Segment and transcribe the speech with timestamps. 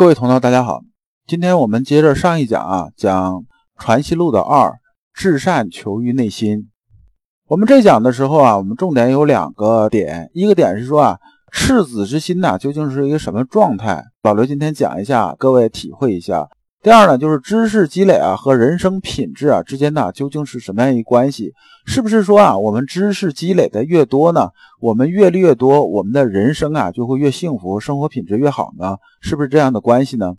[0.00, 0.80] 各位同道，大家好。
[1.26, 3.34] 今天我们接着上一讲啊，讲
[3.76, 4.80] 《传习录》的二
[5.12, 6.70] “至善求于内心”。
[7.48, 11.18] 我们这讲的时候啊，我们重点有两个点，一个点是说啊，
[11.52, 14.02] 赤子之心呐，究竟是一个什么状态？
[14.22, 16.48] 老刘今天讲一下，各位体会一下。
[16.82, 21.52] 第二呢，就是知识积累啊和人生品质啊之间呢，究竟是什么样一关系？
[21.84, 24.48] 是不是说啊，我们知识积累的越多呢，
[24.80, 28.96] 我们阅历越多，我们的人生啊就会越幸福，生活品质越好呢？
[29.20, 30.36] 是不是这样的关系呢？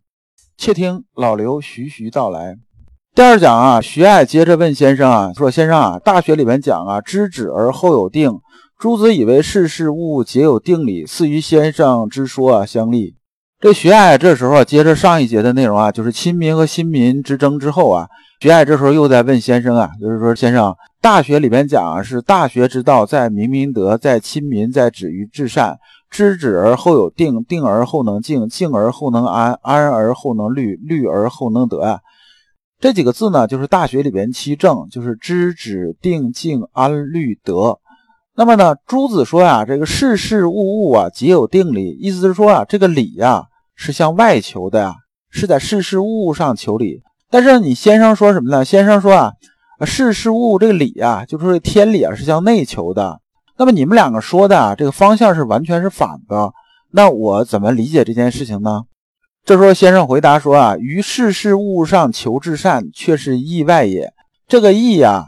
[0.57, 2.57] 且听老刘徐徐道来。
[3.13, 8.39] 第二讲啊，徐爱接着问先生啊，说先生啊，大学里面讲啊，知止而后有定，
[8.79, 13.20] 诸子以为事事物物皆有定理，似与先生之说啊相立。
[13.61, 18.07] 这徐爱这时候接着上一节的内容啊，就是亲民和新民之争之后啊，
[18.39, 25.77] 徐爱这时候又在问先生啊，就是说先生，大学里边讲啊，是大学之道在明明德，在亲民，在止于至善，
[26.09, 31.99] 知止而后有定，定而后能静，静而后能安，安而后能虑，虑而后能得啊。
[32.79, 37.77] 这几个字呢，就是大学里边七正，就是知止定静安虑得。
[38.35, 43.49] 那么呢，朱子说呀，这个事事物物啊，皆有定理，意思是说啊，这个理呀。
[43.83, 44.93] 是向外求的呀，
[45.31, 47.01] 是在事事物物上求理。
[47.31, 48.63] 但是你先生说什么呢？
[48.63, 49.33] 先生说啊，
[49.87, 53.19] 事事物物这个理啊，就是说天理啊，是向内求的。
[53.57, 56.51] 那么你们两个说的啊，这个方向是完全是反的。
[56.91, 58.83] 那我怎么理解这件事情呢？
[59.43, 64.13] 这时候先生回答说啊，于事事物物上求至善，却是意外也。
[64.47, 65.25] 这个意呀，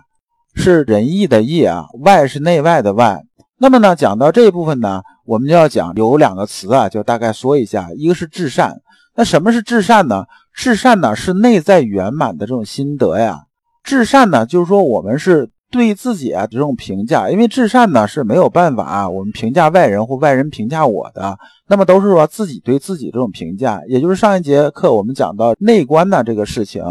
[0.54, 3.24] 是仁义的义啊，外是内外的外。
[3.58, 5.02] 那么呢，讲到这一部分呢。
[5.26, 8.82] 我们就要讲有两个词啊，就大概说一下，一个是至善。
[9.16, 10.26] 那什么是至善呢？
[10.54, 13.44] 至善呢是内在圆满的这种心得呀。
[13.84, 23.82] 至善呢就是说我们是对自己啊这种评价，因为至善呢是没有办法我们评价外人或外人评价我的，那么都是说自己对自己这种评价。
[23.88, 26.84] 也就是上一节课我们讲到内观呢这个事情，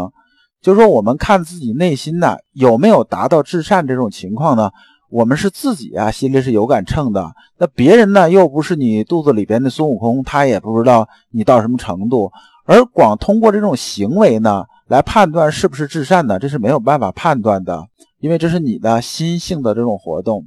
[0.61, 4.71] 就是说我们看自己内心呢有没有达到至善这种情况呢？
[5.13, 7.31] 我们是自己啊，心里是有杆秤的。
[7.59, 12.31] 那别人呢，又不是你肚子里边的孙悟空，他也不知道你到什么程度。
[12.65, 17.85] 而光通过这种行为呢，来判断是不是至善呢，这是没有办法判断的，
[18.21, 20.45] 因为这是你的心性的这种活动。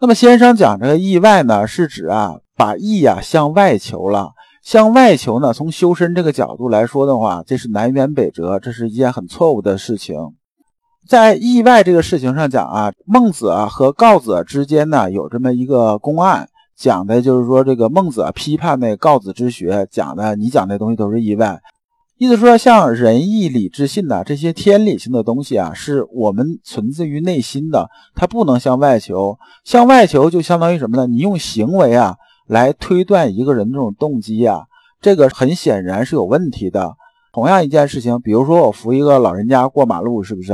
[0.00, 4.30] 那么先生讲这个意外呢，是指啊，把意啊向外求了。
[4.62, 10.16] 向外求呢，从修身这个角度来说的话，这是南辕北辙，这是一件很错误的事情。
[11.08, 21.60] 在意外这个事情上讲啊，孟子啊和告子之间呢有这么一个公案，讲的就是说这个孟子啊批判那告子之学，讲的你讲的东西都是意外，
[22.18, 31.06] 意思说像仁义礼智信呐这些天理性的东西啊，是我们存自于内心的，它不能向外求，向外求就相当于什么呢？
[31.08, 34.62] 你用行为啊来推断一个人这种动机啊，
[35.00, 36.94] 这个很显然是有问题的。
[37.32, 40.52] 同样一件事情，比如说我扶一个老人家过马路，是不是？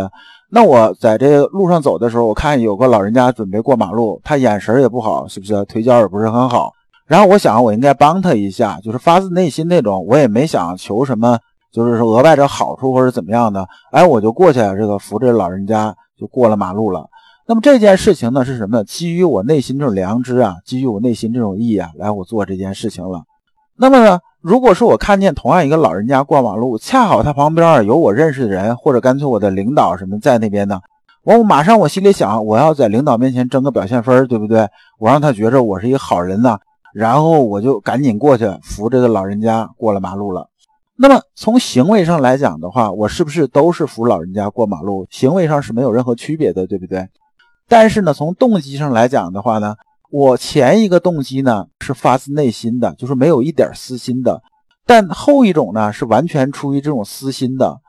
[0.50, 6.72] 那我在这路上走的时候，我看有个老人家准备过马路，他眼神也不好，是不是腿脚也不是很好？
[7.06, 11.38] 然后我想，我应该帮他一下，就是发自内心那种，我也没想求什么，
[11.70, 13.69] 就是说额外的好处或者怎么样的。
[13.92, 17.09] 哎，我就过去，这个扶着老人家就过了马路了。
[17.47, 18.84] 那么这件事情呢是什么呢？
[18.84, 23.22] 基于我内心这种良知啊，基于我内心这种义啊，来我做这件事情了。
[23.76, 24.19] 那么呢？
[24.41, 30.81] 如果是我看见同样一个老人家过马路，恰好他旁边有我认识的人，或者干脆我的领导什么在那边呢，
[31.25, 34.69] 我马上我心里想，我要在领导面前争个表现分，对不对？
[35.00, 36.56] 我让他觉着我是一个好人呢，
[36.94, 40.48] 然后我就赶紧过去扶这个老人家过了马路了。
[40.94, 45.04] 那么从行为上来讲的话，我是不是都是扶老人家过马路？
[45.10, 47.09] 行为上是没有任何区别的，对不对？
[47.69, 49.75] 但是呢，从动机上来讲的话呢？
[50.11, 54.43] 我前一个动机呢是发自内心的，就是没有一点私心的，
[54.87, 57.81] 但后一种呢是完全出于这种私心的。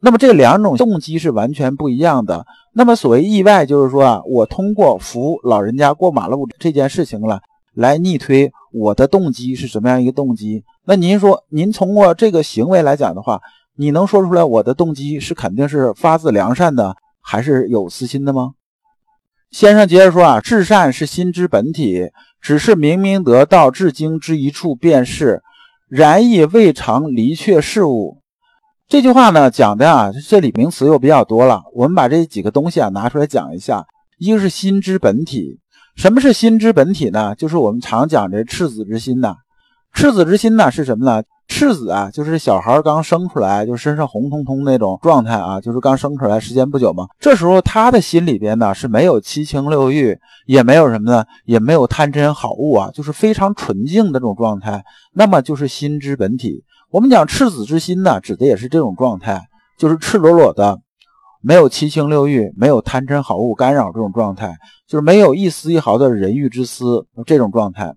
[0.00, 2.44] 那么这两种动机是完全不一样的。
[2.72, 7.40] 那么所谓意外，就是说啊，我通过扶老人家过马路这件事情了，
[7.74, 10.64] 来逆推我的动机是什么样一个动机。
[10.84, 13.40] 那您说，您通过这个行为来讲的话，
[13.76, 18.54] 你能说出来我的动机是肯定是发自良善的，还是有私心的吗？
[19.52, 22.10] 先生接着说啊，至善是心之本体，
[22.40, 25.42] 只是明明得道至精之一处便是，
[25.90, 28.22] 然亦未尝离却事物。
[28.88, 33.84] 这句话呢讲的啊，这里名词又比较多了，我们把这几个东西啊拿出来讲一下。
[34.18, 35.60] 一个是心之本体，
[35.96, 37.34] 什么是心之本体呢？
[37.34, 39.36] 就是我们常讲的赤子之心呐。
[39.92, 41.22] 赤子之心呢是什么呢？
[41.48, 47.06] 赤子啊，就是小孩刚生出来，就身上红彤彤那种状态啊，就是刚生出来时间不久嘛。
[47.20, 54.82] 这时候他的心里边呢是没有七情六欲，也没有什么呢，也没有贪嗔好恶啊，就是非常纯净的这种状态。
[55.12, 56.64] 那么就是心之本体。
[56.90, 59.42] 我们讲赤子之心呢，指的也是这种状态，
[59.78, 60.78] 就是赤裸裸的，
[61.42, 64.56] 没有七情六欲，没有贪嗔好恶干扰这种状态，
[64.88, 67.94] 就是没有一丝一毫的人欲之私这种状态。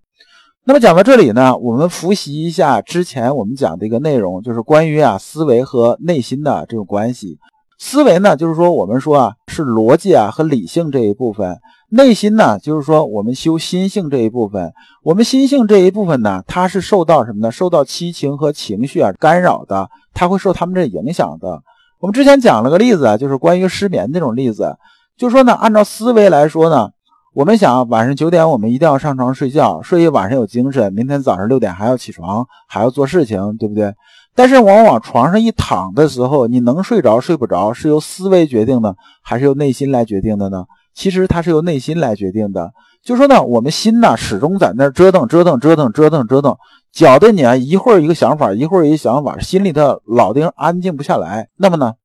[0.67, 7.37] 那么讲到这里呢，我们复习一下之前我们讲的一个内容，就是关于啊思维和内心的这种关系。
[7.77, 11.53] 思维呢，就是说我们说啊是逻辑啊和理性这一部分；
[11.91, 14.73] 内心呢，就是说我们修心性这一部分。
[15.03, 17.51] 我们心性这一部分呢，它是受到什么呢？
[17.51, 21.61] 受到七情和情绪啊干扰的，它会受他们这影响的。
[21.99, 24.75] 我们之前讲了个例子啊，就是关于失眠这种例子，
[25.15, 26.89] 就说呢，按照思维来说呢。
[27.35, 33.93] 我们想晚上九点，我们一定要上床睡觉，睡一晚上有精神，明天早上六点还要起床，还要做事情，对不对？
[34.33, 40.63] 但是往往床上一躺的时候，你能睡着睡不着，是由思维决定的，还是由内心来决定的呢？
[40.93, 42.71] 其实它是由内心来决定的。
[43.03, 46.55] 就说呢，我们心呢始终在那折腾折腾折腾折腾折腾，
[46.93, 51.49] 搅得你啊一会儿一个想法，一会儿一个想法，心里头老定安静不下来。
[51.57, 51.95] 那么呢，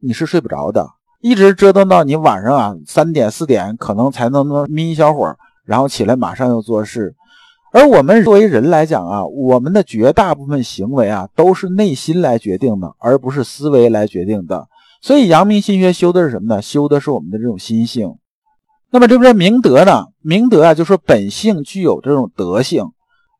[0.00, 0.88] 你是睡不着的。
[1.24, 7.14] 一直折腾到你晚上啊三点四点，可能才能能眯一小会儿，然后起来马上又做事。
[7.72, 14.66] 而我们作为人来讲啊，我们的绝大部分行为啊都是内心来决定的，而不是思维来决定的。
[15.00, 16.60] 所以阳明心学修的是什么呢？
[16.60, 18.16] 修的是我们的这种心性。
[18.90, 20.08] 那么这不是明德呢？
[20.20, 22.84] 明德啊，就说本性具有这种德性。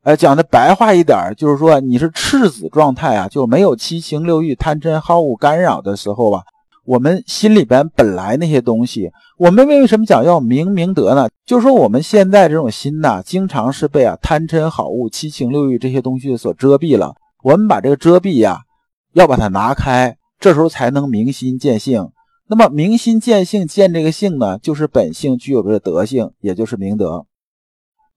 [0.03, 6.41] 呃，讲的白话一点，就是说你是赤子状态啊，就没有七情六欲、贪嗔好恶干扰的时候啊。
[6.85, 11.27] 我们心里边本来那些东西，我们为什么讲要明明德呢？
[11.45, 17.15] 就是说我们现在这种心呐，经常是被啊贪嗔好恶、七情六欲这些东西所遮蔽了。
[17.43, 18.61] 我们把这个遮蔽呀，
[19.13, 22.09] 要把它拿开，这时候才能明心见性。
[22.47, 27.25] 那么明心见性，见这个性呢，就是本性具有这个德性，也就是明德。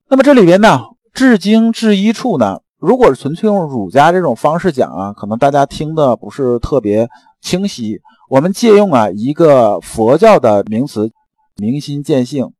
[0.09, 0.81] 那么这里边呢，
[1.11, 7.09] 至精至一处呢，如果是纯粹用儒家这种方式讲啊，可能大家听的不是特别
[7.41, 7.99] 清晰。
[8.29, 11.09] 我们借用啊一个佛教的名词，
[11.57, 12.51] 明心见性。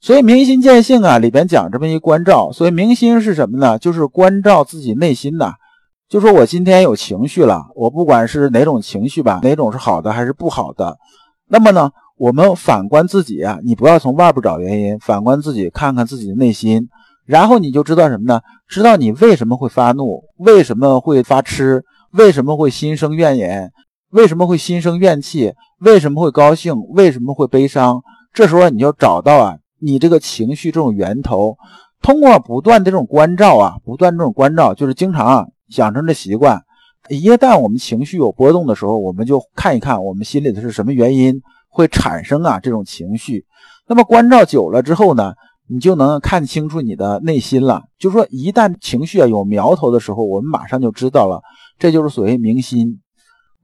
[0.00, 2.50] 所以明心见性啊里边讲这么一关照。
[2.50, 3.78] 所以明心是什么呢？
[3.78, 5.54] 就是关照自己内心呐。
[6.08, 10.98] 就说我今天有情绪了，我不管是哪种情绪吧，哪种是好的还是不好的。
[11.48, 16.88] 那么呢，我们反观自己啊，你不要从外部找原因，反观自己，看看自己的内心，
[17.24, 18.40] 然后你就知道什么呢？
[18.66, 23.70] 知道你为什么会发怒，为什么会发痴，为什么会心生怨言。
[24.12, 25.54] 为什么会心生怨气？
[25.80, 26.74] 为什么会高兴？
[26.90, 28.02] 为什么会悲伤？
[28.34, 31.56] 这时候你就找到啊，你这个情绪这种源头，
[32.02, 35.46] 通过不断的这种关照啊，不断这种关照，就是经常啊
[35.78, 36.62] 养成这习惯。
[37.08, 43.46] 一旦我们情绪有波动的时候，我们就看一看我们心里的是什么原因会产生啊这种情绪。
[43.88, 45.32] 那么关照久了之后呢，
[45.68, 47.84] 你就能看清楚你的内心了。
[47.98, 51.40] 就说，一旦情绪啊有苗头的时候，我们马上就知道了，
[51.78, 53.00] 这就是所谓明心。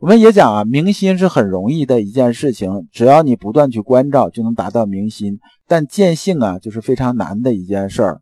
[0.01, 5.41] 我们也讲啊，明心是很容易的一件事情，只要你不断去关照，就能达到明心。
[5.67, 8.21] 但见性啊，就是非常难的一件事儿。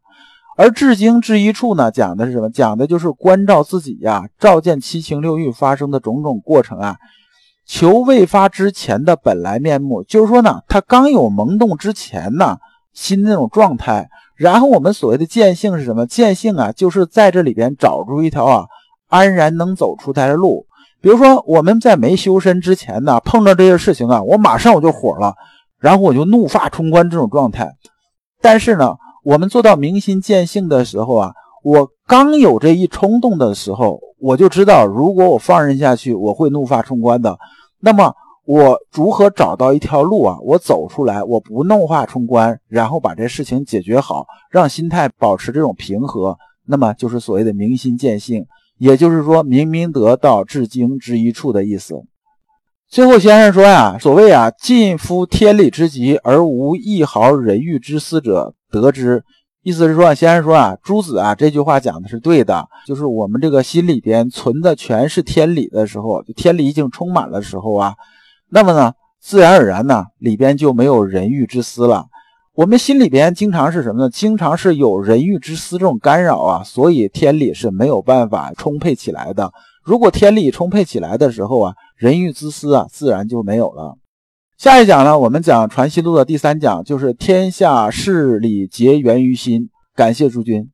[0.57, 2.49] 而至精至一处呢，讲的是什么？
[2.49, 6.97] 讲的就是关照自己呀，照见七情六欲发生的种种过程啊，
[7.67, 10.03] 求未发之前的本来面目。
[10.03, 12.57] 就是说呢，他刚有萌动之前呢，
[12.95, 14.09] 心那种状态。
[14.35, 16.07] 然后我们所谓的见性是什么？
[16.07, 18.65] 见性啊，就是在这里边找出一条啊，
[19.09, 20.65] 安然能走出来的路。
[21.07, 25.37] 比如说，我们在没修身之前呢，碰到这些事情啊，我马上我就火了，
[25.79, 27.73] 然后我就怒发冲冠这种状态。
[28.43, 31.33] 但是呢，我们做到明心见性的时候啊，
[31.63, 37.39] 我刚有这一冲动的时候，我就知道，如果我放任下去，我会怒发冲冠的。
[37.79, 38.13] 那么，
[38.45, 40.37] 我如何找到一条路啊？
[40.43, 46.37] 我走出来，我不怒发冲冠，然后把这事情解决好，让心态保持这种平和，
[46.67, 48.45] 那么就是所谓的明心见性。
[48.79, 51.95] 也就是说，明明得到至精之一处的意思。
[52.89, 59.25] 最后，先生说呀，所谓啊，尽夫天理之极而无一毫人欲之私者，得之。
[59.63, 67.95] 意思是说，先生说啊，朱子啊，这句话讲的是对的，就是我们这个心里边存的全是天理的时候，天理已经充满了时候啊，
[68.49, 72.07] 那么呢，自然而然呢，里边就没有人欲之私了。
[72.57, 74.09] 我们心里边经常是什么呢？
[74.09, 79.53] 经常是有人欲之私这种干扰啊，所以天理是没有办法充沛起来的。
[79.85, 83.99] 如果天理充沛起来的时候啊，人欲之私啊，自然就没有了。
[84.57, 89.69] 下一讲呢，我们讲《传习录》的第三讲，就是天下事理皆源于心。
[89.95, 90.71] 感谢诸君。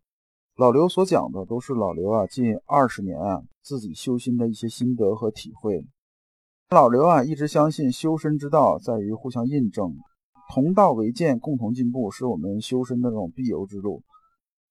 [0.57, 5.85] 老刘所讲的都是老刘啊近二十年啊自己修心的一些心得和体会。
[6.71, 9.93] 老刘啊一直相信修身之道在于互相印证，
[10.55, 14.03] 同道为鉴，共同进步是我们修身的这种必由之路。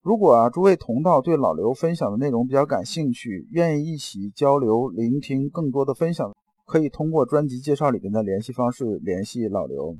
[0.03, 6.31] 如果啊诸位同道对老刘分享的内容比较感兴趣，愿意一起交流、聆听更多的分享，
[6.67, 9.97] 可以通过专辑介绍里面的联系方式联系老刘。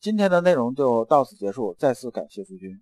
[0.00, 2.76] 今天的内容就到此结束，再次感谢诸君。